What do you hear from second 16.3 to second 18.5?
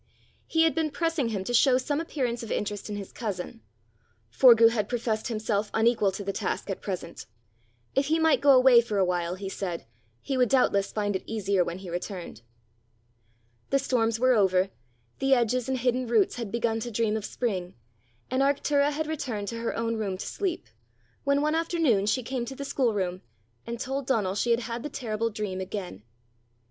had begun to dream of spring, and